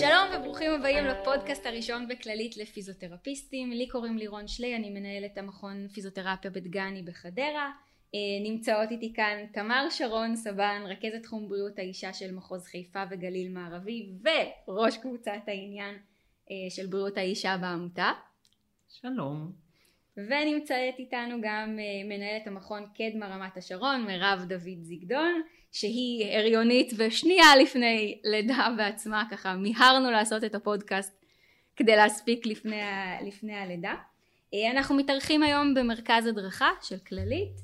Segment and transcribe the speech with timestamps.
[0.00, 3.70] שלום וברוכים הבאים לפודקאסט הראשון בכללית לפיזיותרפיסטים.
[3.70, 7.72] לי קוראים לירון שלי, אני מנהלת המכון פיזיותרפיה בדגני בחדרה.
[8.14, 13.52] אה, נמצאות איתי כאן תמר שרון סבן, רכזת תחום בריאות האישה של מחוז חיפה וגליל
[13.52, 14.12] מערבי
[14.68, 15.94] וראש קבוצת העניין
[16.50, 18.12] אה, של בריאות האישה בעמותה.
[18.88, 19.69] שלום.
[20.28, 25.42] ונמצאת איתנו גם אה, מנהלת המכון קדמה רמת השרון, מירב דוד זיגדון.
[25.72, 31.24] שהיא הריונית ושנייה לפני לידה בעצמה, ככה מיהרנו לעשות את הפודקאסט
[31.76, 33.94] כדי להספיק לפני, ה, לפני הלידה.
[34.54, 37.56] אה, אנחנו מתארחים היום במרכז הדרכה של כללית,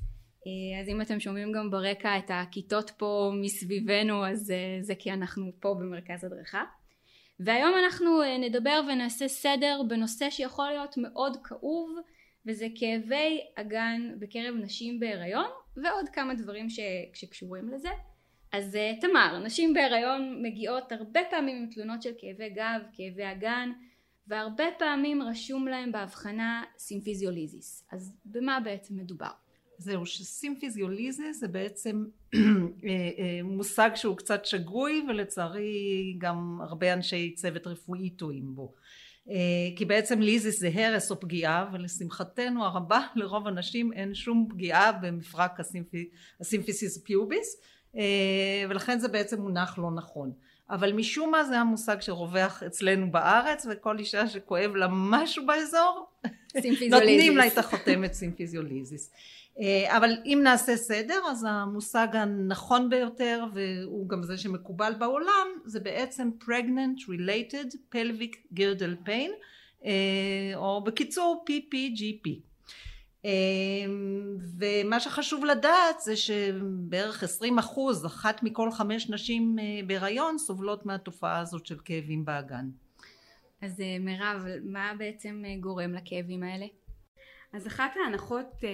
[0.46, 5.12] אה, אז אם אתם שומעים גם ברקע את הכיתות פה מסביבנו, אז אה, זה כי
[5.12, 6.64] אנחנו פה במרכז הדרכה.
[7.40, 11.96] והיום אנחנו נדבר ונעשה סדר בנושא שיכול להיות מאוד כאוב,
[12.46, 16.80] וזה כאבי אגן בקרב נשים בהיריון ועוד כמה דברים ש...
[17.14, 17.88] שקשורים לזה.
[18.52, 23.70] אז uh, תמר, נשים בהיריון מגיעות הרבה פעמים עם תלונות של כאבי גב, כאבי אגן,
[24.26, 27.86] והרבה פעמים רשום להם באבחנה symphysiolysis.
[27.92, 29.30] אז במה בעצם מדובר?
[29.78, 32.38] זהו, ש symphysiolysis זה בעצם אה,
[33.18, 38.74] אה, מושג שהוא קצת שגוי ולצערי גם הרבה אנשי צוות רפואי טועים בו.
[39.76, 45.60] כי בעצם lysis זה הרס או פגיעה ולשמחתנו הרבה לרוב הנשים אין שום פגיעה במפרק
[46.40, 47.60] ה symphysis pubis
[48.68, 50.32] ולכן זה בעצם מונח לא נכון.
[50.70, 56.06] אבל משום מה זה המושג שרווח אצלנו בארץ וכל אישה שכואב לה משהו באזור
[56.90, 59.10] נותנים לה את החותמת symphysiolysis
[59.86, 66.30] אבל אם נעשה סדר אז המושג הנכון ביותר והוא גם זה שמקובל בעולם זה בעצם
[66.42, 69.30] pregnant related pelvic girdle pain
[70.54, 72.28] או בקיצור PPGP
[74.58, 81.66] ומה שחשוב לדעת זה שבערך 20 אחוז אחת מכל חמש נשים בהיריון סובלות מהתופעה הזאת
[81.66, 82.66] של כאבים באגן
[83.62, 86.66] אז מירב מה בעצם גורם לכאבים האלה?
[87.52, 88.64] אז אחת ההנחות uh,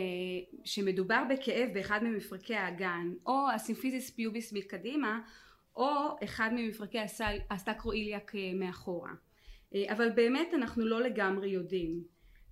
[0.65, 5.21] שמדובר בכאב באחד ממפרקי האגן או ה symphysis pubis מקדימה
[5.77, 6.99] או אחד ממפרקי
[7.51, 9.11] ה sacroiliac מאחורה.
[9.11, 12.03] uh, אבל באמת אנחנו לא לגמרי יודעים.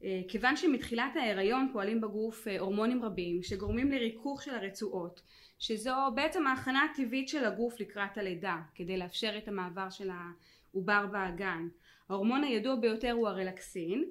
[0.01, 5.23] uh, כיוון שמתחילת ההיריון פועלים בגוף uh, הורמונים רבים שגורמים לריכוך של הרצועות
[5.59, 11.69] שזו בעצם ההכנה הטבעית של הגוף לקראת הלידה כדי לאפשר את המעבר של העובר באגן
[12.11, 14.05] ההורמון הידוע ביותר הוא הרלקסין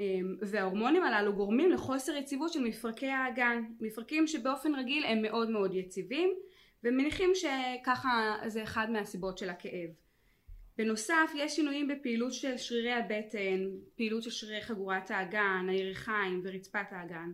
[0.00, 5.74] אמ, וההורמונים הללו גורמים לחוסר יציבות של מפרקי האגן מפרקים שבאופן רגיל הם מאוד מאוד
[5.74, 6.34] יציבים
[6.84, 9.90] ומניחים שככה זה אחד מהסיבות של הכאב.
[10.78, 17.32] בנוסף יש שינויים בפעילות של שרירי הבטן, פעילות של שרירי חגורת האגן, הירכיים ורצפת האגן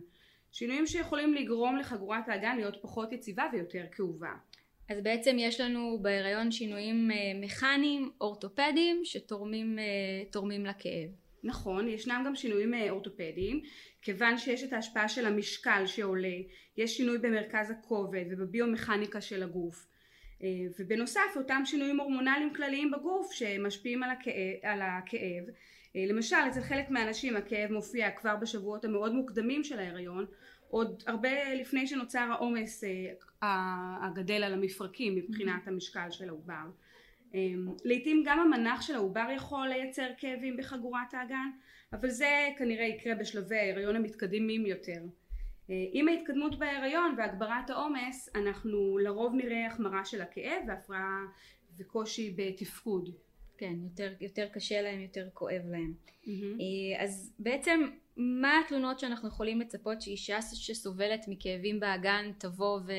[0.51, 4.33] שינויים שיכולים לגרום לחגורת האגן להיות פחות יציבה ויותר כאובה
[4.89, 11.09] אז בעצם יש לנו בהיריון שינויים אה, מכניים אורתופדיים שתורמים אה, לכאב.
[11.43, 13.61] נכון, ישנם גם שינויים אה, אורתופדיים,
[14.01, 16.37] כיוון שיש את ההשפעה של המשקל שעולה,
[16.77, 19.87] יש שינוי במרכז הכובד ובביומכניקה של הגוף,
[20.79, 24.33] ובנוסף אותם שינויים הורמונליים כלליים בגוף שמשפיעים על הכאב,
[24.63, 25.43] על הכאב.
[25.95, 30.25] למשל אצל חלק מהאנשים הכאב מופיע כבר בשבועות המאוד מוקדמים של ההיריון,
[30.69, 32.83] עוד הרבה לפני שנוצר העומס
[33.41, 36.65] הגדל על המפרקים מבחינת המשקל של העובר.
[37.33, 41.49] אמ, לעתים גם המנח של העובר יכול לייצר כאבים בחגורת האגן
[41.93, 45.01] אבל זה כנראה יקרה בשלבי ההיריון המתקדמים יותר.
[45.69, 51.25] אה, עם ההתקדמות בהיריון והגברת העומס אנחנו לרוב נראה החמרה של הכאב והפרעה
[51.77, 53.09] וקושי בתפקוד
[53.59, 55.93] כן יותר, יותר קשה להם יותר כואב להם
[56.23, 56.99] mm-hmm.
[56.99, 62.91] אז בעצם מה התלונות שאנחנו יכולים לצפות שאישה שסובלת מכאבים באגן תבוא ו...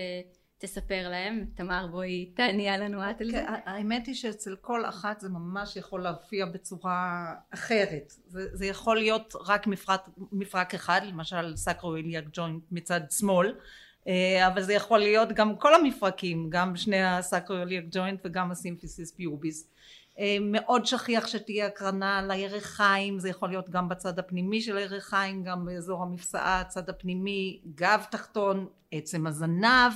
[0.61, 1.45] תספר להם.
[1.55, 3.41] תמר בואי תענייה לנו את על זה.
[3.41, 8.13] אוקיי, האמת היא שאצל כל אחת זה ממש יכול להופיע בצורה אחרת.
[8.27, 13.55] זה, זה יכול להיות רק מפרק, מפרק אחד, למשל סקרואיליאק ג'וינט מצד שמאל,
[14.09, 19.69] אה, אבל זה יכול להיות גם כל המפרקים, גם שני הסקרואיליאק ג'וינט וגם הסימפיסיס פיוביס.
[20.21, 25.65] אה, מאוד שכיח שתהיה הקרנה לירכיים זה יכול להיות גם בצד הפנימי של הירכיים גם
[25.65, 29.93] באזור המפסעה הצד הפנימי גב תחתון עצם הזנב.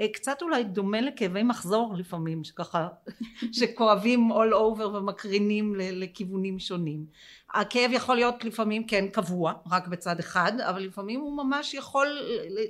[0.00, 2.88] אה, קצת אולי דומה לכאבי מחזור לפעמים שככה
[3.58, 7.06] שכואבים all over ומקרינים לכיוונים שונים.
[7.54, 12.18] הכאב יכול להיות לפעמים כן קבוע רק בצד אחד אבל לפעמים הוא ממש יכול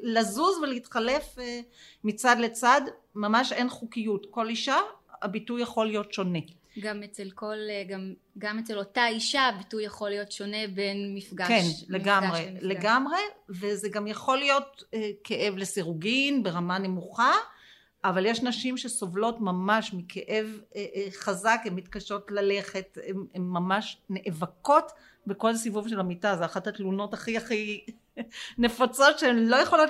[0.03, 1.61] לזוז ולהתחלף אה,
[2.05, 2.81] מצד לצד.
[3.15, 4.27] ממש אין חוקיות.
[4.31, 4.77] כל אישה
[5.23, 6.39] הביטוי יכול להיות שונה
[6.81, 11.49] גם אצל כל, אה, גם, גם אצל אותה אישה הביטוי יכול להיות שונה בין מפגש.
[11.49, 12.63] כן, מפגש לגמרי, למפגש.
[12.63, 13.19] לגמרי,
[13.49, 17.33] וזה גם יכול להיות אה, כאב לסירוגין ברמה נמוכה,
[18.05, 20.61] אבל יש נשים שסובלות ממש מכאב
[21.17, 22.99] חזק, הן מתקשות ללכת,
[23.35, 24.93] הן ממש נאבקות
[25.27, 27.85] בכל סיבוב של המיטה, זה אחת התלונות הכי הכי
[28.59, 29.89] נפוצות שהן לא יכולות,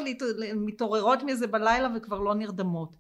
[0.55, 2.97] מתעוררות מזה בלילה וכבר לא נרדמות.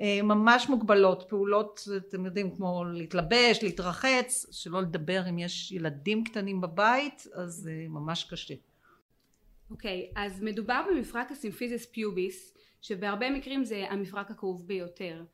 [0.00, 7.26] ממש מוגבלות, פעולות אתם יודעים כמו להתלבש, להתרחץ, שלא לדבר אם יש ילדים קטנים בבית,
[7.34, 8.54] אז זה ממש קשה.
[9.70, 15.24] אוקיי, okay, אז מדובר במפרק הסימפיזיס פיוביס, שבהרבה מקרים זה המפרק הכאוב ביותר.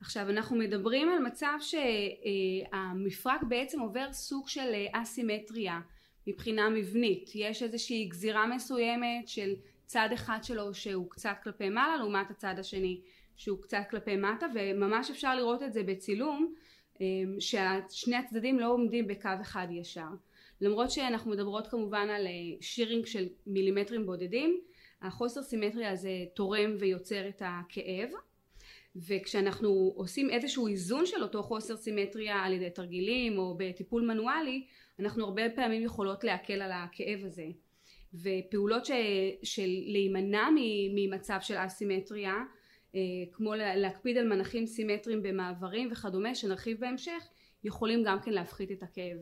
[0.00, 5.80] עכשיו אנחנו מדברים על מצב שהמפרק בעצם עובר סוג של אסימטריה
[6.26, 9.54] מבחינה מבנית, יש איזושהי גזירה מסוימת של
[9.86, 13.00] צד אחד שלו שהוא קצת כלפי מעלה לעומת הצד השני
[13.36, 16.54] שהוא קצת כלפי מטה וממש אפשר לראות את זה בצילום
[17.38, 20.08] ששני הצדדים לא עומדים בקו אחד ישר.
[20.60, 22.26] למרות שאנחנו מדברות כמובן על
[22.60, 24.60] שירינג של מילימטרים בודדים
[25.02, 28.08] החוסר סימטריה הזה תורם ויוצר את הכאב.
[28.96, 34.66] וכשאנחנו עושים איזשהו איזון של אותו חוסר סימטריה על ידי תרגילים או בטיפול מנואלי
[34.98, 37.46] אנחנו הרבה פעמים יכולות להקל על הכאב הזה
[38.14, 38.90] ופעולות ש,
[39.42, 40.48] של להימנע
[40.94, 42.34] ממצב של אסימטריה
[42.94, 43.00] אה,
[43.32, 47.28] כמו להקפיד על מנחים סימטריים במעברים וכדומה שנרחיב בהמשך
[47.64, 49.16] יכולים גם כן להפחית את הכאב.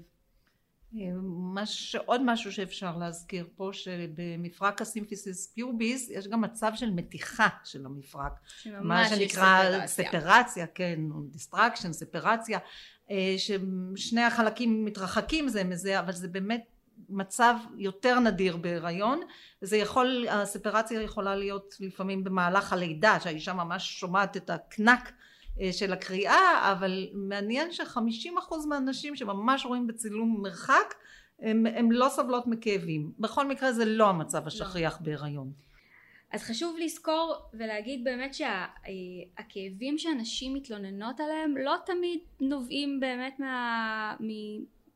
[1.55, 7.87] מש, עוד משהו שאפשר להזכיר פה שבמפרק הסימפיסיס פיוביס יש גם מצב של מתיחה של
[7.87, 8.33] המפרק.
[8.67, 11.01] מה שנקרא ספרציה, ספרציה כן
[11.31, 12.59] distraction ספרציה
[13.11, 16.74] אה, ששני החלקים מתרחקים זה מזה אבל זה באמת
[17.09, 19.21] מצב יותר נדיר בהיריון
[19.63, 25.13] וזה יכול הספרציה יכולה להיות לפעמים במהלך הלידה שהאישה ממש שומעת את הקנאק
[25.61, 30.95] אה, של הקריעה אבל מעניין שחמישים אחוז מהנשים שממש רואים בצילום מרחק
[31.39, 34.47] הן לא סובלות מכאבים בכל מקרה זה לא המצב לא.
[34.47, 35.07] השכיח לא.
[35.07, 35.53] בהיריון
[36.33, 44.17] אז חשוב לזכור ולהגיד באמת שהכאבים שהנשים מתלוננות עליהם לא תמיד נובעים באמת מה,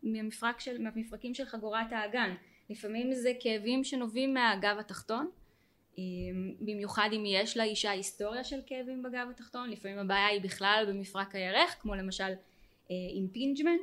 [0.02, 2.34] מהמפרק של, מהמפרקים של חגורת האגן.
[2.70, 5.30] לפעמים זה כאבים שנובעים מהגב התחתון
[6.60, 9.70] במיוחד אם יש לאישה היסטוריה של כאבים בגב התחתון.
[9.70, 12.32] לפעמים הבעיה היא בכלל במפרק הירך כמו למשל
[12.90, 13.80] impingement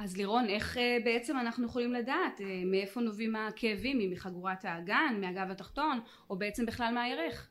[0.00, 4.00] אז לירון איך אה, בעצם אנחנו יכולים לדעת אה, מאיפה נובעים הכאבים?
[4.00, 6.00] אם מחגורת האגן מהגב התחתון
[6.30, 7.48] או בעצם בכלל מהירך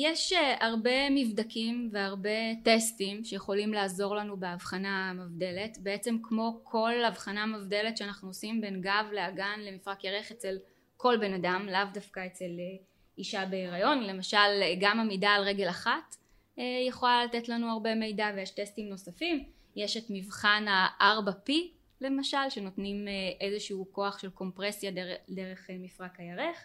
[0.00, 5.78] יש אה, הרבה מבדקים והרבה טסטים שיכולים לעזור לנו בהבחנה המבדלת.
[5.82, 10.56] בעצם כמו כל הבחנה מבדלת שאנחנו עושים בין גב לאגן למפרק ירך אצל
[10.96, 12.84] כל בן אדם לאו דווקא אצל אה,
[13.18, 14.02] אישה בהיריון.
[14.02, 16.16] למשל גם עמידה על רגל אחת
[16.58, 19.44] אה, יכולה לתת לנו הרבה מידע ויש טסטים נוספים.
[19.76, 21.52] יש את מבחן ה-4P
[22.00, 26.64] למשל שנותנים אה, איזשהו כוח של קומפרסיה דרך, דרך מפרק הירך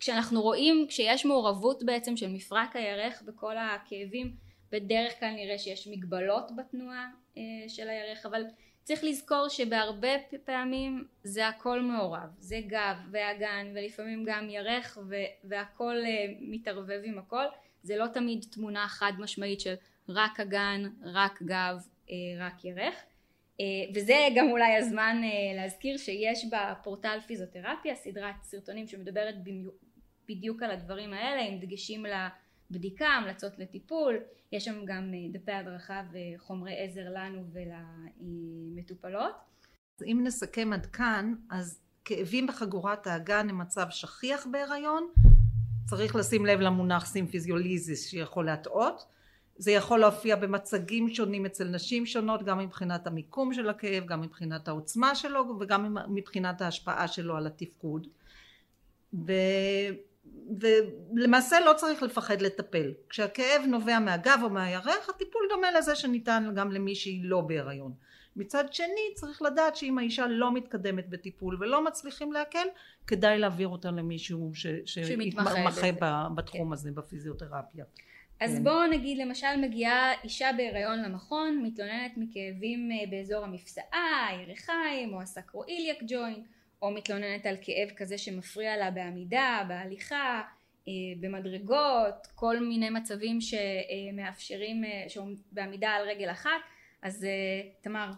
[0.00, 4.36] כשאנחנו רואים כשיש מעורבות בעצם של מפרק הירך בכל הכאבים
[4.72, 7.08] בדרך כלל נראה שיש מגבלות בתנועה
[7.68, 8.42] של הירך אבל
[8.82, 10.08] צריך לזכור שבהרבה
[10.44, 14.98] פעמים זה הכל מעורב, זה גב ואגן ולפעמים גם ירך
[15.44, 17.44] והכל uh, מתערבב עם הכל,
[17.82, 19.74] זה לא תמיד תמונה חד משמעית של
[20.08, 21.86] רק אגן, רק גב,
[22.38, 22.94] רק ירך.
[23.60, 29.34] Uh, וזה גם אולי הזמן uh, להזכיר שיש בפורטל פיזיותרפיה סדרת סרטונים שמדברת
[30.28, 32.06] בדיוק על הדברים האלה עם דגשים
[32.70, 34.16] לבדיקה, המלצות לטיפול,
[34.52, 39.34] יש שם גם אה, דפי הדרכה וחומרי עזר לנו ולמטופלות.
[40.04, 45.08] אם נסכם עד כאן, אז כאבים בחגורת האגן הם מצב שכיח בהיריון,
[45.86, 49.06] צריך לשים לב למונח symphysiolysis שיכול להטעות,
[49.60, 54.68] זה יכול להופיע במצגים שונים אצל נשים שונות גם מבחינת המיקום של הכאב, גם מבחינת
[54.68, 58.06] העוצמה שלו וגם מבחינת ההשפעה שלו על התפקוד.
[59.14, 59.32] ו...
[61.14, 62.92] ולמעשה לא צריך לפחד לטפל.
[63.08, 67.92] כשהכאב נובע מהגב או מהירך הטיפול דומה לזה שניתן גם למי שהיא לא בהיריון.
[68.36, 72.66] מצד שני צריך לדעת שאם האישה לא מתקדמת בטיפול ולא מצליחים להקל
[73.06, 74.52] כדאי להעביר אותה למישהו
[74.84, 75.54] שמתמחה
[76.34, 76.72] בתחום כן.
[76.72, 77.84] הזה בפיזיותרפיה.
[78.40, 78.64] אז כן.
[78.64, 85.98] בואו נגיד למשל מגיעה אישה בהיריון למכון מתלוננת מכאבים אה, באזור המפסעה, הירכיים או הסקרואיליאק
[86.06, 86.46] ג'וינט
[86.82, 90.42] או מתלוננת על כאב כזה שמפריע לה בעמידה, בהליכה,
[90.88, 95.06] אה, במדרגות, כל מיני מצבים שמאפשרים, אה,
[95.52, 96.60] בעמידה על רגל אחת,
[97.02, 97.26] אז
[97.80, 98.10] תמר,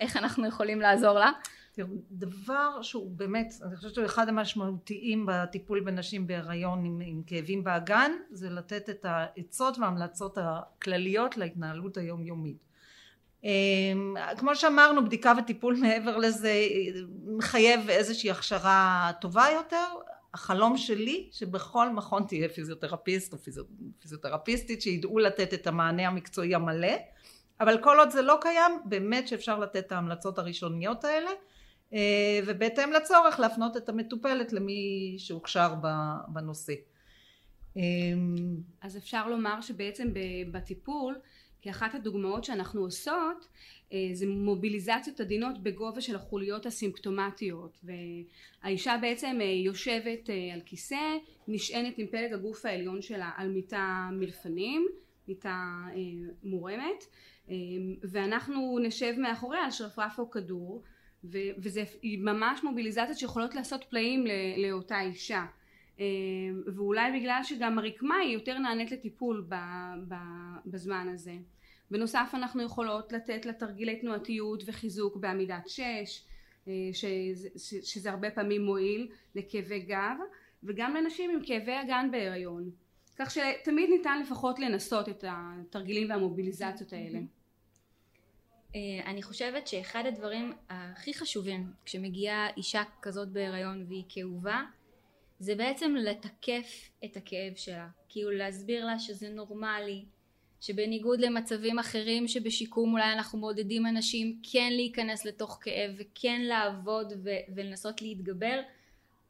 [0.00, 1.30] איך אנחנו יכולים לעזור לה?
[1.72, 7.64] תראו, דבר שהוא באמת, אני חושבת שהוא אחד המשמעותיים בטיפול בנשים בהיריון עם, עם כאבים
[7.64, 12.70] באגן, זה לתת את העצות וההמלצות הכלליות להתנהלות היומיומית.
[13.44, 16.52] אמ, כמו שאמרנו בדיקה וטיפול מעבר לזה
[17.26, 19.86] מחייב איזושהי הכשרה טובה יותר.
[20.34, 23.38] החלום שלי שבכל מכון תהיה פיזיותרפיסט או
[23.98, 26.92] פיזיותרפיסטית שידעו לתת את המענה המקצועי המלא.
[27.60, 31.30] אבל כל עוד זה לא קיים באמת שאפשר לתת את ההמלצות הראשוניות האלה
[32.46, 35.74] ובהתאם לצורך להפנות את המטופלת למי שהוכשר
[36.28, 36.74] בנושא.
[38.80, 40.08] אז אפשר לומר שבעצם
[40.52, 41.14] בטיפול
[41.62, 43.48] כאחת הדוגמאות שאנחנו עושות
[43.92, 47.84] אה, זה מוביליזציות עדינות בגובה של החוליות הסימפטומטיות
[48.62, 51.16] והאישה בעצם אה, יושבת על כיסא
[51.48, 54.88] נשענת עם פלג הגוף העליון שלה על מיטה מלפנים
[55.28, 55.86] מיטה
[56.44, 57.04] מורמת
[58.02, 60.82] ואנחנו נשב מאחוריה על שרפרף או כדור
[61.24, 64.24] וזה ממש מוביליזציות שיכולות לעשות פלאים
[64.56, 65.44] לאותה אישה.
[66.00, 66.04] אה,
[66.74, 69.48] ואולי בגלל שגם הרקמה היא יותר נענית לטיפול
[70.66, 71.34] בזמן הזה.
[71.90, 76.24] בנוסף אנחנו יכולות לתת לה תרגילי תנועתיות וחיזוק בעמידת שש
[76.68, 77.48] אה, שזה,
[77.82, 80.16] שזה הרבה פעמים מועיל לכאבי גב
[80.62, 82.70] וגם לנשים עם כאבי אגן בהיריון.
[83.16, 87.18] כך שתמיד ניתן לפחות לנסות את התרגילים והמוביליזציות האלה
[89.06, 94.62] אני חושבת שאחד הדברים הכי חשובים כשמגיעה אישה כזאת בהיריון והיא כאובה
[95.38, 97.88] זה בעצם לתקף את הכאב שלה.
[98.08, 100.04] כאילו להסביר לה שזה נורמלי
[100.60, 107.54] שבניגוד למצבים אחרים שבשיקום אולי אנחנו מעודדים אנשים כן להיכנס לתוך כאב וכן לעבוד ו-
[107.54, 108.60] ולנסות להתגבר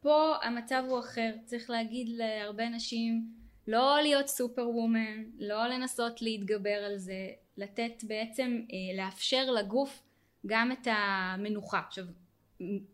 [0.01, 1.31] פה המצב הוא אחר.
[1.45, 3.27] צריך להגיד להרבה נשים
[3.69, 7.29] לא להיות סופר וומן לא לנסות להתגבר על זה
[7.61, 10.03] לתת בעצם אה, לאפשר לגוף
[10.47, 11.79] גם את המנוחה.
[11.79, 12.05] עכשיו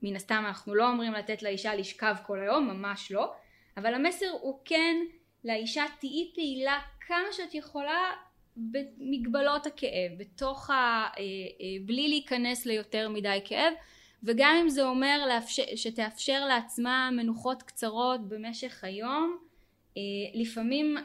[0.02, 3.32] מן הסתם אנחנו לא אומרים לתת לאישה לשכב כל היום ממש לא
[3.76, 4.96] אבל המסר הוא כן
[5.44, 8.12] לאישה תהיי פעילה כמה שאת יכולה
[8.56, 10.74] במגבלות הכאב בתוך ה...
[10.74, 13.72] אה, אה, בלי להיכנס ליותר מדי כאב
[14.22, 15.28] וגם אם זה אומר
[15.76, 19.38] שתאפשר לעצמה מנוחות קצרות במשך היום
[20.34, 20.96] לפעמים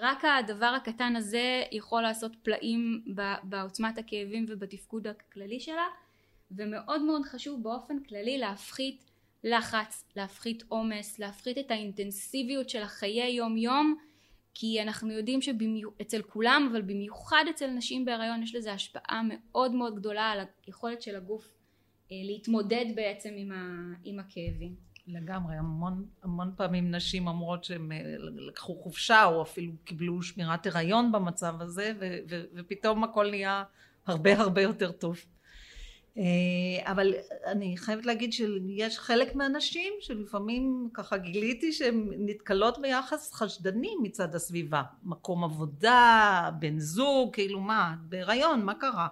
[0.00, 3.04] רק הדבר הקטן הזה יכול לעשות פלאים
[3.42, 5.86] בעוצמת הכאבים ובתפקוד הכללי שלה
[6.50, 9.04] ומאוד מאוד חשוב באופן כללי להפחית
[9.44, 13.96] לחץ, להפחית עומס, להפחית את האינטנסיביות של החיי יום יום
[14.54, 19.96] כי אנחנו יודעים שאצל כולם אבל במיוחד אצל נשים בהיריון יש לזה השפעה מאוד מאוד
[19.96, 21.48] גדולה על היכולת של הגוף
[22.12, 23.52] אה, להתמודד בעצם עם,
[24.04, 30.22] עם הכאבים לגמרי, המון, המון פעמים נשים אומרות שהן אה, לקחו חופשה או אפילו קיבלו
[30.22, 33.64] שמירת הריון במצב הזה ו, ו, ופתאום הכל נהיה
[34.06, 35.16] הרבה הרבה יותר טוב.
[36.18, 37.14] אה, אבל
[37.46, 44.82] אני חייבת להגיד שיש חלק מהנשים שלפעמים ככה גיליתי שהן נתקלות ביחס חשדני מצד הסביבה.
[45.02, 49.08] מקום עבודה, בן זוג, כאילו מה, בהיריון, מה קרה?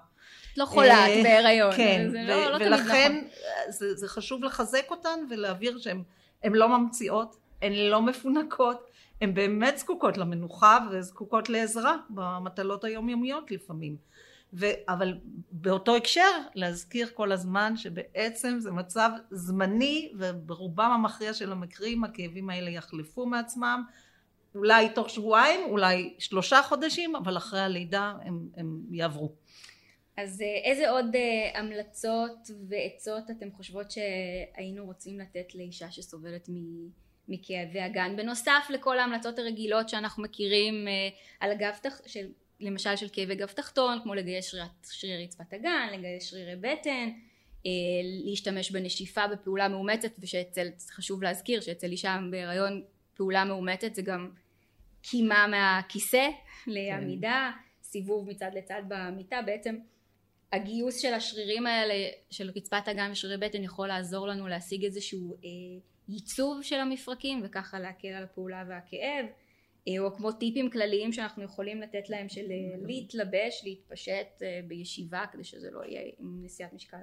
[0.57, 1.73] לא חולה, את אה, בהיריון.
[1.77, 3.73] כן, זה לא, לא ולכן נכון.
[3.73, 6.03] זה, זה חשוב לחזק אותן ולהבהיר שהן
[6.45, 8.91] לא ממציאות, הן לא מפונקות,
[9.21, 13.97] הן באמת זקוקות למנוחה וזקוקות לעזרה במטלות היומיומיות לפעמים.
[14.53, 15.15] ו, אבל
[15.53, 22.71] באותו הקשר להזכיר כל הזמן שבעצם זה מצב זמני וברובם המכריע של המקרים הכאבים האלה
[22.71, 23.83] יחלפו מעצמם
[24.55, 29.33] אולי תוך שבועיים אולי שלושה חודשים אבל אחרי הלידה הם, הם יעברו
[30.19, 36.49] אז אה, איזה עוד אה, המלצות ועצות אתם חושבות שהיינו רוצים לתת לאישה שסובלת
[37.29, 41.09] מכאבי הגן בנוסף לכל ההמלצות הרגילות שאנחנו מכירים אה,
[41.41, 41.73] על הגב
[42.07, 42.29] של
[42.61, 44.55] למשל של כאבי גב תחתון כמו לגייס
[44.91, 47.11] שרירי רצפת הגן לגייס שרירי בטן
[48.25, 52.83] להשתמש בנשיפה בפעולה מאומצת ושאצל חשוב להזכיר שאצל אישה בהיריון
[53.15, 54.31] פעולה מאומצת זה גם
[55.03, 56.29] קימה מהכיסא
[56.67, 57.61] לעמידה כן.
[57.83, 59.79] סיבוב מצד לצד במיטה בעצם
[60.53, 61.95] הגיוס של השרירים האלה
[62.31, 65.49] של רצפת אגן ושרירי בטן יכול לעזור לנו להשיג איזשהו אה,
[66.09, 69.27] ייצוב של המפרקים וככה להקל על הפעולה והכאב.
[69.89, 75.25] אה, או כמו טיפים כלליים שאנחנו יכולים לתת להם של אה, להתלבש להתפשט אה, בישיבה
[75.33, 76.97] כדי שזה לא יהיה עם נשיאת משקל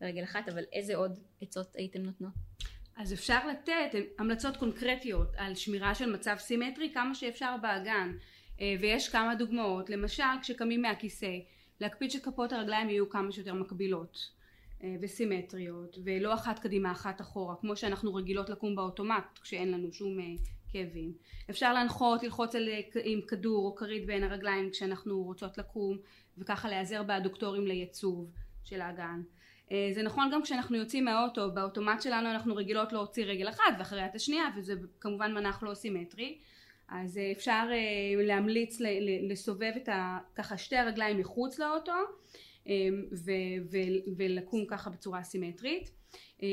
[0.00, 2.32] לרגל אחת אבל איזה עוד עצות הייתם נותנות?
[2.96, 8.12] אז אפשר לתת המלצות קונקרטיות על שמירה של מצב סימטרי כמה שאפשר באגן.
[8.60, 9.90] אה, ויש כמה דוגמאות.
[9.90, 11.38] למשל כשקמים מהכיסא
[11.80, 14.30] להקפיד שכפות הרגליים יהיו כמה שיותר מקבילות
[14.84, 20.20] אה, וסימטריות ולא אחת קדימה אחת אחורה כמו שאנחנו רגילות לקום באוטומט כשאין לנו שום
[20.20, 20.24] אה,
[20.72, 21.12] כאבים.
[21.50, 25.98] אפשר להנחות ללחוץ על, אה, עם כדור או כרית בין הרגליים כשאנחנו רוצות לקום
[26.38, 28.30] וככה להיעזר באדוקטורים לייצוב
[28.64, 29.22] של האגן.
[29.94, 34.14] זה נכון גם כשאנחנו יוצאים מהאוטו באוטומט שלנו אנחנו רגילות להוציא רגל אחת ואחריה את
[34.14, 36.38] השנייה וזה כמובן מנח לא סימטרי
[36.88, 38.78] אז אה, אפשר אה, להמליץ
[39.28, 41.92] לסובב את ה, ככה שתי הרגליים מחוץ לאוטו
[43.12, 45.90] ו- ו- ולקום ככה בצורה סימטרית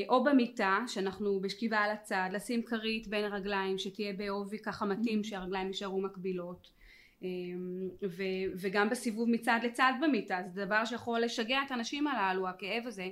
[0.08, 5.66] או במיטה שאנחנו בשכיבה על הצד לשים כרית בין הרגליים שתהיה בעובי ככה מתאים שהרגליים
[5.66, 6.70] יישארו מקבילות.
[8.02, 13.08] ו- וגם בסיבוב מצד לצד במיטה זה דבר שיכול לשגע את הנשים הללו הכאב הזה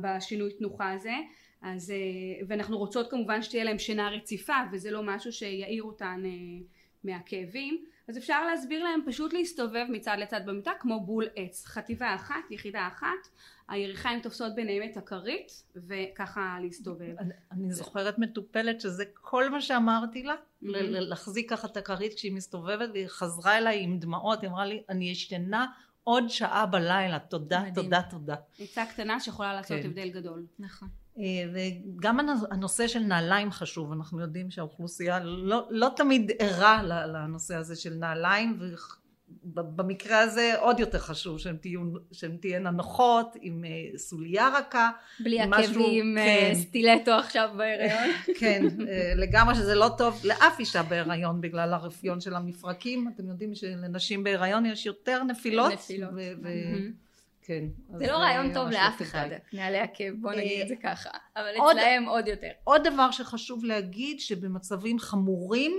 [0.00, 1.14] בשינוי תנוחה הזה
[1.62, 1.92] אז
[2.48, 6.22] ואנחנו רוצות כמובן שתהיה להם שינה רציפה וזה לא משהו שיעיר אותן
[7.04, 12.50] מהכאבים אז אפשר להסביר להם פשוט להסתובב מצד לצד במיטה כמו בול עץ חטיבה אחת
[12.50, 13.28] יחידה אחת
[13.68, 17.14] הירכיים תופסות ביניהם את הכרית וככה להסתובב.
[17.52, 20.34] אני, זוכרת מטופלת שזה כל מה שאמרתי לה.
[20.62, 25.10] להחזיק ככה את הכרית כשהיא מסתובבת והיא חזרה אליי עם דמעות היא אמרה לי אני
[25.10, 25.66] ישנה
[26.04, 27.74] עוד שעה בלילה תודה מדהים.
[27.74, 28.34] תודה תודה.
[28.58, 29.86] עצה קטנה שיכולה לעשות כן.
[29.86, 30.46] הבדל גדול.
[30.58, 30.88] נכון.
[31.18, 32.18] אה, וגם
[32.50, 38.56] הנושא של נעליים חשוב, אנחנו יודעים שהאוכלוסייה לא, לא תמיד ערה לנושא הזה של נעליים
[39.44, 41.80] ובמקרה הזה עוד יותר חשוב שהן, תהיו,
[42.12, 46.54] שהן תהיינה נוחות עם אה, סוליה רכה בלי עקבים אה, כן.
[46.54, 48.10] סטילטו עכשיו בהיריון
[48.40, 48.64] כן
[49.16, 54.66] לגמרי שזה לא טוב לאף אישה בהיריון בגלל הרפיון של המפרקים אתם יודעים שלנשים בהיריון
[54.66, 56.10] יש יותר נפילות, נפילות.
[56.14, 57.10] ו- ו- mm-hmm.
[57.42, 57.64] כן.
[57.98, 62.04] זה לא רעיון טוב לאף אחד, נעלי עקב, בוא נגיד את זה ככה, אבל אצלהם
[62.04, 62.50] עוד יותר.
[62.64, 65.72] עוד דבר שחשוב להגיד, שבמצבים חמורים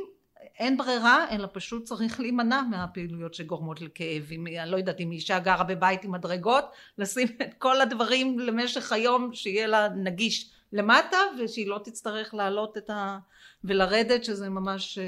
[0.61, 4.27] אין ברירה, אלא פשוט צריך להימנע מהפעילויות שגורמות לכאב.
[4.31, 6.65] אם, אני לא יודעת, אם אישה גרה בבית עם מדרגות,
[6.97, 12.89] לשים את כל הדברים למשך היום, שיהיה לה נגיש למטה, ושהיא לא תצטרך לעלות את
[12.89, 13.19] ה...
[13.63, 15.03] ולרדת, שזה ממש אה,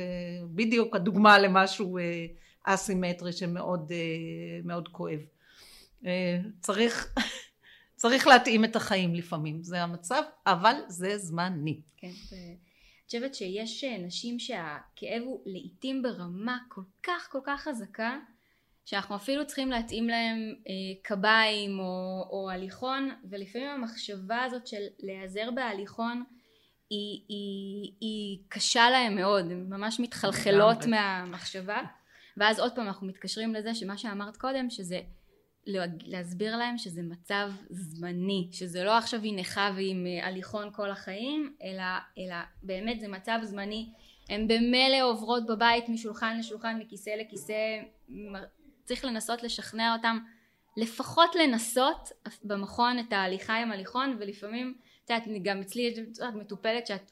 [0.46, 2.26] בדיוק הדוגמה למשהו אה,
[2.64, 3.92] אסימטרי שמאוד
[4.64, 5.20] מאוד כואב.
[6.06, 7.14] אה, צריך,
[8.02, 11.82] צריך להתאים את החיים לפעמים, זה המצב, אבל זה זמני.
[11.98, 12.12] כן,
[13.06, 18.18] חושבת שיש אה, נשים שהכאב הוא לעיתים ברמה כל כך כל כך חזקה,
[18.86, 25.52] שאנחנו אפילו צריכים להתאים להם אה, קביים או, או הליכון, ולפעמים המחשבה הזאת של להיעזר
[25.52, 26.24] בהליכון
[26.90, 31.82] היא, היא, היא קשה להם מאוד, הן ממש מתחלחלות מהמחשבה,
[32.38, 35.02] ואז עוד פעם אנחנו מתקשרים לזה שמה שאמרת קודם, שזה
[36.06, 41.56] להסביר להם שזה מצב זמני, שזה לא עכשיו היא נכה ועם אה, הליכון כל החיים,
[41.64, 41.84] אלא,
[42.18, 43.90] אלא באמת זה מצב זמני.
[44.30, 47.82] הן במילא עוברות בבית משולחן לשולחן, מכיסא לכיסא,
[48.86, 50.20] צריך לנסות לשכנע אותם,
[50.78, 52.10] לפחות לנסות
[52.44, 54.74] במכון את ההליכה עם הליכון, ולפעמים,
[55.06, 56.00] את יודעת, גם אצלי יש
[56.36, 57.12] מטופלת שאת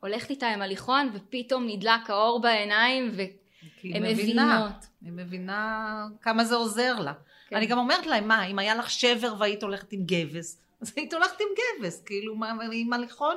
[0.00, 4.86] הולכת איתה עם הליכון ופתאום נדלק האור בעיניים והן מבינות.
[5.02, 7.12] היא מבינה כמה זה עוזר לה.
[7.46, 7.56] כן.
[7.56, 11.14] אני גם אומרת להם, מה, אם היה לך שבר והיית הולכת עם גבס, אז היית
[11.14, 13.36] הולכת עם גבס, כאילו, מה, עם הליכון,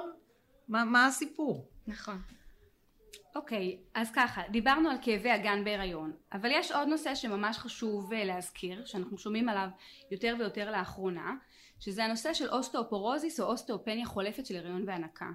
[0.67, 1.67] מה, מה הסיפור?
[1.87, 2.21] נכון.
[3.35, 8.13] אוקיי, okay, אז ככה, דיברנו על כאבי אגן בהיריון, אבל יש עוד נושא שממש חשוב
[8.13, 9.67] אה, להזכיר, שאנחנו שומעים עליו
[10.11, 11.35] יותר ויותר לאחרונה,
[11.79, 15.29] שזה הנושא של אוסטאופורוזיס או אוסטאופניה חולפת של הריון והנקה.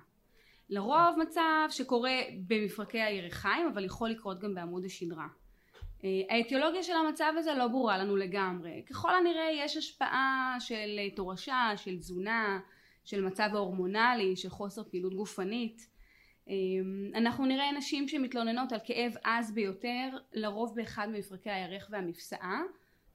[0.68, 5.26] לרוב מצב שקורה במפרקי הירכיים, אבל יכול לקרות גם בעמוד השדרה.
[6.05, 8.83] אה, האטיולוגיה של המצב הזה לא ברורה לנו לגמרי.
[8.90, 12.61] ככל הנראה יש השפעה של אה, תורשה, של תזונה,
[13.05, 15.88] של מצב ההורמונלי, של חוסר פעילות גופנית.
[16.49, 16.55] אה,
[17.14, 22.62] אנחנו נראה נשים שמתלוננות על כאב עז ביותר, לרוב באחד ממפרקי הירך והמפשעה,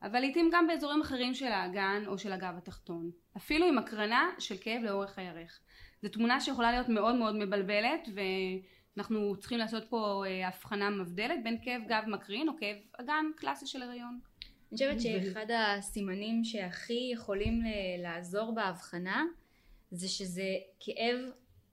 [0.03, 3.11] אבל לעיתים גם באזורים אחרים של האגן או של הגב התחתון.
[3.37, 5.59] אפילו עם הקרנה של כאב לאורך הירך.
[6.01, 8.21] זו תמונה שיכולה להיות מאוד מאוד מבלבלת ו...
[8.97, 13.67] אנחנו צריכים לעשות פה אה, הבחנה מבדלת בין כאב גב מקרין או כאב אגן קלאסי
[13.67, 14.19] של הריון.
[14.71, 17.61] אני חושבת שאחד הסימנים שהכי יכולים
[18.03, 19.25] לעזור בהבחנה
[19.91, 20.47] זה שזה
[20.79, 21.19] כאב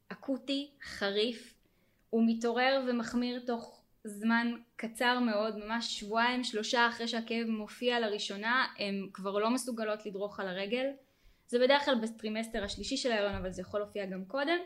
[0.09, 1.55] אקוטי, חריף,
[2.11, 9.09] הוא מתעורר ומחמיר תוך זמן קצר מאוד, ממש שבועיים שלושה אחרי שהכאב מופיע לראשונה, הן
[9.13, 10.87] כבר לא מסוגלות לדרוך על הרגל.
[11.47, 14.59] זה בדרך כלל בטרימסטר השלישי של ההריון אבל זה יכול להופיע גם קודם.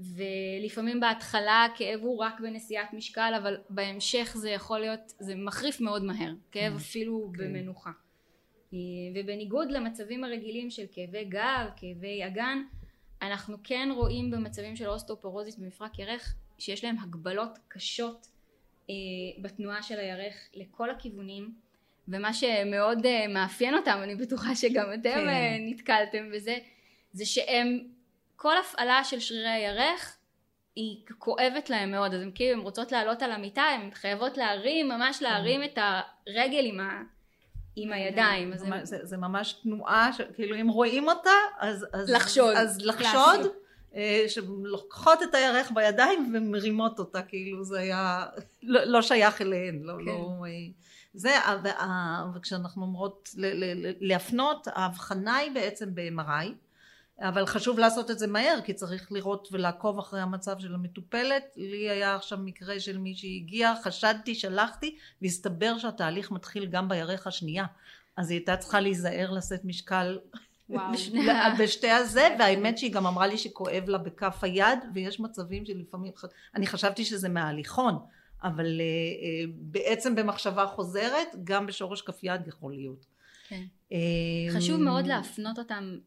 [0.00, 6.04] ולפעמים בהתחלה הכאב הוא רק בנשיאת משקל אבל בהמשך זה יכול להיות זה מחריף מאוד
[6.04, 6.76] מהר כאב mm.
[6.76, 7.26] אפילו אוקיי.
[7.28, 7.48] אוקיי.
[7.48, 7.90] במנוחה
[8.72, 8.78] אה,
[9.14, 12.62] ובניגוד למצבים הרגילים של כאבי גב כאבי אגן
[13.22, 18.26] אנחנו כן רואים במצבים של אוסטאופורוזיס במפרק ירך שיש להם הגבלות קשות
[18.90, 18.94] אה,
[19.42, 21.54] בתנועה של הירך לכל הכיוונים
[22.08, 25.56] ומה שמאוד אה, מאפיין אותם אני בטוחה שגם אתם כן.
[25.60, 26.58] נתקלתם בזה
[27.12, 27.78] זה שהם
[28.40, 30.16] כל הפעלה של שרירי הירך
[30.76, 32.14] היא כואבת להם מאוד.
[32.14, 36.64] אז הם כאילו הם רוצות לעלות על המיטה הן חייבות להרים ממש להרים את הרגל
[36.66, 37.02] עם, ה,
[37.76, 38.56] עם הידיים.
[38.56, 38.84] זה, הם...
[38.84, 42.56] זה, זה ממש תנועה כאילו אם רואים אותה אז, אז לחשוד.
[42.56, 43.46] אז לחשוד
[43.94, 48.26] אה, שלוקחות את הירך בידיים ומרימות אותה כאילו זה היה
[48.62, 50.04] לא, לא שייך אליהן לא, כן.
[50.04, 50.50] לא, אה,
[51.14, 51.36] זה,
[52.34, 53.28] וכשאנחנו אומרות
[54.00, 56.48] להפנות, ההבחנה היא בעצם ב-MRI,
[57.20, 61.44] אבל חשוב לעשות את זה מהר כי צריך לראות ולעקוב אחרי המצב של המטופלת.
[61.56, 67.64] לי היה עכשיו מקרה של מי שהגיע חשדתי שלחתי והסתבר שהתהליך מתחיל גם בירך השנייה.
[68.16, 70.18] אז היא הייתה צריכה להיזהר לשאת משקל
[71.60, 76.12] בשתי הזה והאמת שהיא גם אמרה לי שכואב לה בכף היד ויש מצבים שלפעמים
[76.54, 77.98] אני חשבתי שזה מההליכון
[78.42, 83.06] אבל אה, אה, בעצם במחשבה חוזרת גם בשורש כף יד יכול להיות.
[83.48, 83.64] כן.
[84.56, 85.98] חשוב מאוד להפנות אותם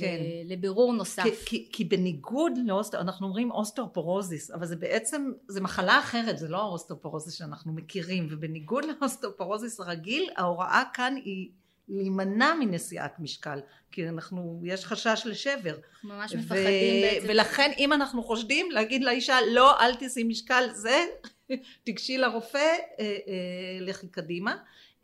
[0.00, 0.16] כן.
[0.44, 1.22] לבירור נוסף.
[1.22, 6.48] כי, כי, כי בניגוד לאוסטר, אנחנו אומרים אוסטאופורוזיס, אבל זה בעצם, זה מחלה אחרת, זה
[6.48, 11.50] לא האוסטאופורוזיס שאנחנו מכירים, ובניגוד לאוסטאופורוזיס הרגיל, ההוראה כאן היא
[11.88, 13.60] להימנע מנשיאת משקל,
[13.92, 15.76] כי אנחנו, יש חשש לשבר.
[16.04, 17.26] ממש מפחדים בעצם.
[17.28, 21.04] ולכן אם אנחנו חושדים, להגיד לאישה, לא, אל תשיאי משקל, זה,
[21.84, 23.16] תיגשי לרופא, אה, אה,
[23.80, 24.56] לכי קדימה.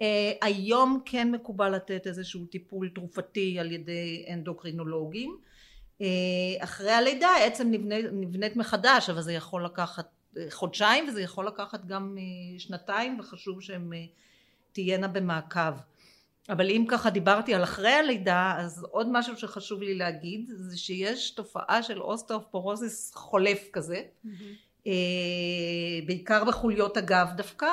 [0.02, 5.38] אה, היום כן מקובל לתת איזשהו טיפול תרופתי על ידי אנדוקרינולוגים.
[6.00, 6.06] אה,
[6.58, 11.84] אחרי הלידה העצם נבנית, נבנית מחדש אבל זה יכול לקחת אה, חודשיים וזה יכול לקחת
[11.84, 12.16] גם
[12.58, 13.92] שנתיים וחשוב שהן
[14.72, 15.72] תהיינה במעקב.
[16.48, 21.30] אבל אם ככה דיברתי על אחרי הלידה אז עוד משהו שחשוב לי להגיד זה שיש
[21.30, 24.02] תופעה של אוסטאופורוזיס חולף כזה.
[24.24, 24.88] mm-hmm.
[26.06, 27.66] בעיקר בחוליות הגב דווקא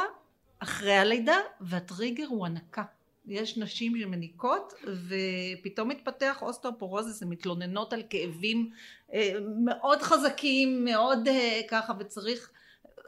[0.60, 2.84] אחרי הלידה והטריגר הוא הנקה.
[3.28, 8.70] יש נשים שמניקות ופתאום מתפתח אוסטאופורוזיס הן מתלוננות על כאבים
[9.14, 9.34] אה,
[9.66, 12.50] מאוד חזקים מאוד אה, ככה וצריך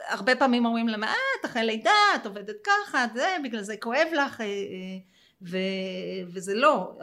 [0.08, 4.06] הרבה פעמים אומרים להם אה את אחרי לידה את עובדת ככה זה בגלל זה כואב
[4.12, 4.46] לך אה,
[5.42, 5.58] ו,
[6.32, 6.98] וזה לא.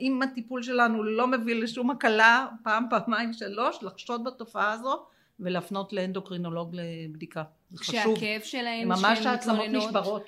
[0.00, 5.06] אם הטיפול שלנו לא מביא לשום הקלה פעם פעמיים שלוש לחשוד בתופעה הזו
[5.40, 7.42] ולהפנות לאנדוקרינולוג לבדיקה.
[7.70, 7.94] זה חשוב.
[7.94, 10.22] כשהכאב שלהם, ממש העצמות נשברות.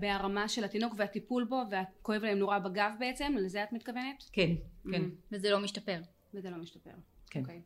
[0.00, 4.24] בהרמה של התינוק והטיפול בו וכואב להם נורא בגב בעצם, לזה את מתכוונת?
[4.32, 4.50] כן,
[4.92, 5.02] כן.
[5.02, 5.32] Mm-hmm.
[5.32, 6.00] וזה לא משתפר.
[6.34, 6.90] וזה לא משתפר.
[7.30, 7.40] כן.
[7.40, 7.42] Okay.
[7.42, 7.62] אוקיי.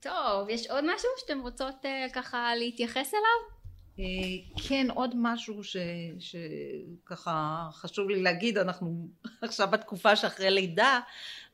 [0.00, 3.59] טוב, יש עוד משהו שאתם רוצות uh, ככה להתייחס אליו?
[4.00, 5.76] Uh, כן, עוד משהו ש,
[6.18, 9.08] שככה חשוב לי להגיד, אנחנו
[9.42, 11.00] עכשיו בתקופה שאחרי לידה,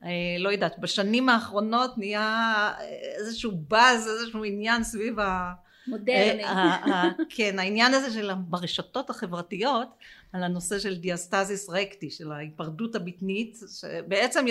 [0.03, 2.73] אה, לא יודעת, בשנים האחרונות נהיה
[3.17, 5.53] איזשהו באז, איזשהו עניין סביב ה...
[5.87, 6.43] מודרני.
[6.43, 9.87] אה, כן, העניין הזה של ברשתות החברתיות,
[10.33, 14.45] על הנושא של דיאסטזיס רקטי, של ההיפרדות הבטנית, שבעצם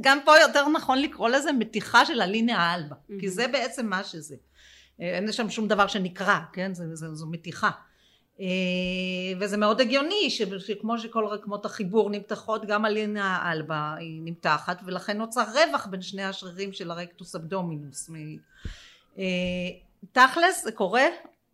[0.00, 4.36] גם פה יותר נכון לקרוא לזה מתיחה של הלינאה אלבה, כי זה בעצם מה שזה.
[5.00, 6.74] אה, אין שם שום דבר שנקרא, כן?
[6.74, 7.70] זו, זו, זו מתיחה.
[8.40, 8.46] אה,
[9.40, 15.42] וזה מאוד הגיוני שכמו שכל רקמות החיבור נמתחות גם הלינה האלבה היא נמתחת ולכן נוצר
[15.42, 18.10] רווח בין שני השרירים של הרקטוס אבדומינוס
[19.18, 19.24] אה,
[20.12, 21.04] תכלס זה קורה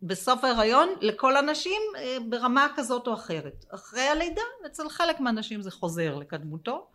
[0.01, 1.81] בסוף ההיריון לכל הנשים
[2.29, 6.87] ברמה כזאת או אחרת אחרי הלידה אצל חלק מהנשים זה חוזר לקדמותו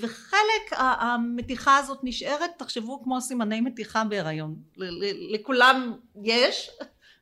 [0.00, 4.56] וחלק המתיחה הזאת נשארת תחשבו כמו סימני מתיחה בהיריון.
[5.30, 6.70] לכולם יש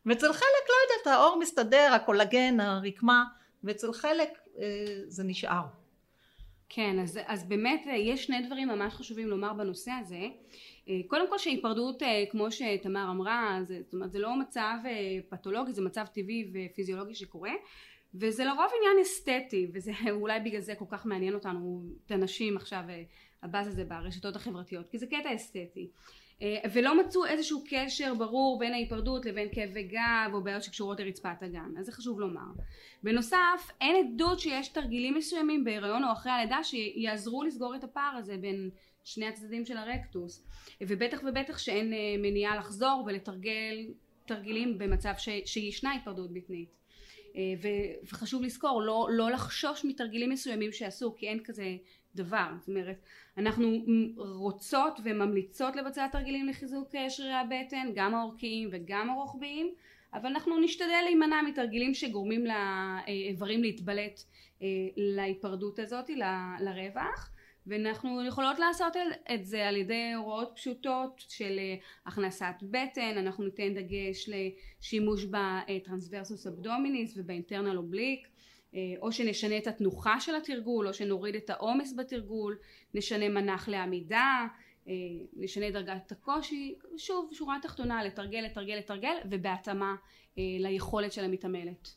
[0.08, 3.24] ואצל חלק לא יודעת האור מסתדר הקולגן הרקמה
[3.64, 4.28] ואצל חלק
[4.58, 4.64] אה,
[5.06, 5.62] זה נשאר.
[6.68, 10.26] כן אז, אז באמת אה, יש שני דברים ממש חשובים לומר בנושא הזה.
[10.88, 14.74] אה, קודם כל שהיפרדות כמו שתמר אמרה זה, זאת אומרת זה לא מצב
[15.28, 17.52] פתולוגי זה מצב טבעי ופיזיולוגי שקורה
[18.14, 22.82] וזה לרוב עניין אסתטי וזה אולי בגלל זה כל כך מעניין אותנו את הנשים עכשיו
[23.42, 25.90] הבאז הזה ברשתות החברתיות כי זה קטע אסתטי.
[26.42, 31.42] אה, ולא מצאו איזשהו קשר ברור בין ההיפרדות לבין כאבי גב או בעיות שקשורות לרצפת
[31.42, 32.52] הגן אז זה חשוב לומר.
[33.02, 38.36] בנוסף אין עדות שיש תרגילים מסוימים בהיריון או אחרי הלידה שיעזרו לסגור את הפער הזה
[38.36, 38.70] בין
[39.04, 40.46] שני הצדדים של הרקטוס
[40.80, 43.86] ובטח ובטח שאין אה, מניעה לחזור ולתרגל
[44.26, 46.77] תרגילים במצב ש, שישנה היפרדות בטנית
[47.38, 47.42] אה,
[48.04, 51.76] וחשוב לזכור לא, לא לחשוש מתרגילים מסוימים שעשו כי אין כזה
[52.14, 52.48] דבר.
[52.58, 52.96] זאת אומרת
[53.36, 53.84] אנחנו
[54.16, 59.74] רוצות וממליצות לבצע תרגילים לחיזוק אה, שרירי הבטן גם האורכיים וגם הרוחביים
[60.14, 64.20] אבל אנחנו נשתדל להימנע מתרגילים שגורמים לאיברים להתבלט
[64.62, 66.10] אה, להיפרדות הזאת
[66.60, 67.30] לרווח
[67.68, 68.96] ואנחנו יכולות לעשות
[69.34, 71.74] את זה על ידי הוראות פשוטות של אה,
[72.06, 78.28] הכנסת בטן, אנחנו ניתן דגש לשימוש בטרנסברסוס אבדומיניס ובאינטרנל אובליק
[78.74, 82.58] אה, או שנשנה את התנוחה של התרגול או שנוריד את העומס בתרגול
[82.94, 84.46] נשנה מנח לעמידה
[84.88, 84.94] אה,
[85.36, 89.94] נשנה דרגת הקושי שוב שורה תחתונה לתרגל לתרגל לתרגל ובהתאמה
[90.38, 91.94] אה, ליכולת של המתעמלת.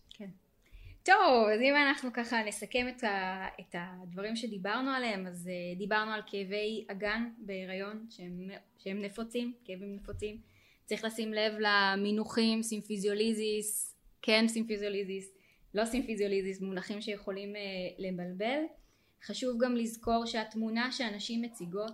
[1.04, 6.22] טוב אז אם אנחנו ככה נסכם את, ה, את הדברים שדיברנו עליהם אז דיברנו על
[6.28, 10.42] כאבי אגן בהיריון שהם, שהם נפוצים כאבים נפוצים
[10.86, 15.34] צריך לשים לב למינוחים סימפיזיוליזיס כן סימפיזיוליזיס,
[15.74, 17.62] לא סימפיזיוליזיס, מונחים שיכולים אה,
[17.98, 18.64] לבלבל.
[19.24, 21.92] חשוב גם לזכור שהתמונה שהנשים מציגות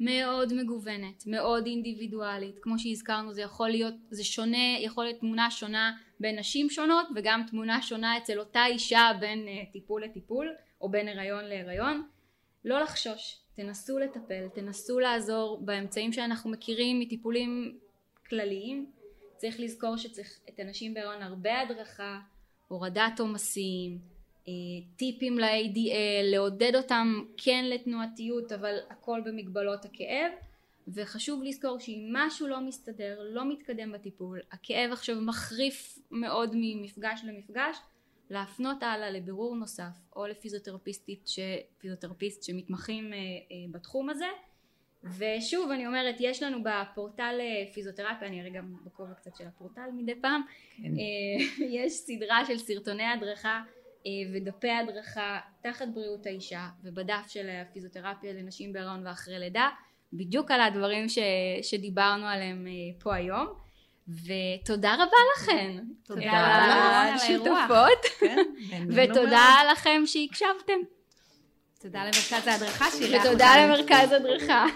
[0.00, 5.92] מאוד מגוונת, מאוד אינדיבידואלית, כמו שהזכרנו זה יכול להיות, זה שונה, יכול להיות תמונה שונה
[6.20, 11.08] בין נשים שונות וגם תמונה שונה אצל אותה אישה בין אה, טיפול לטיפול או בין
[11.08, 12.08] הריון להריון,
[12.64, 17.78] לא לחשוש, תנסו לטפל, תנסו לעזור באמצעים שאנחנו מכירים מטיפולים
[18.28, 18.90] כלליים,
[19.36, 22.20] צריך לזכור שצריך את הנשים בהריון הרבה הדרכה,
[22.68, 23.98] הורדת עומסים,
[24.96, 30.32] טיפים ל-ADL, לעודד אותם כן לתנועתיות אבל הכל במגבלות הכאב.
[30.88, 37.78] וחשוב לזכור שאם משהו לא מסתדר, לא מתקדם בטיפול, הכאב עכשיו מחריף מאוד ממפגש למפגש,
[38.30, 41.38] להפנות הלאה לבירור נוסף או לפיזיותרפיסטית, ש...
[41.78, 44.28] פיזיותרפיסט שמתמחים אה, אה, בתחום הזה.
[45.18, 47.40] ושוב אני אומרת יש לנו בפורטל
[47.74, 50.42] פיזיותרפיה אני אראה גם בכובע קצת של הפורטל מדי פעם.
[50.76, 50.92] כן.
[51.78, 53.83] יש סדרה של סרטוני הדרכה אה,
[54.34, 59.68] ודפי הדרכה תחת בריאות האישה ובדף של הפיזיותרפיה לנשים בהיריון ואחרי לידה
[60.12, 61.18] בדיוק על הדברים ש,
[61.62, 63.46] שדיברנו עליהם אה, פה היום.
[64.08, 65.84] ותודה רבה לכן.
[66.02, 68.04] תודה על השותפות
[68.70, 70.78] כן, ותודה לכם שהקשבתם.
[71.80, 74.66] תודה למרכז ההדרכה ותודה למרכז הדרכה